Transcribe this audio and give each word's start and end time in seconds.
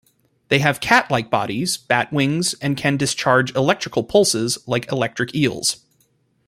They 0.47 0.57
have 0.57 0.79
cat-like 0.79 1.29
bodies, 1.29 1.77
bat 1.77 2.11
wings, 2.11 2.55
and 2.55 2.75
can 2.75 2.97
discharge 2.97 3.55
electrical 3.55 4.03
pulses 4.03 4.57
like 4.65 4.91
electric 4.91 5.35
eels. 5.35 5.85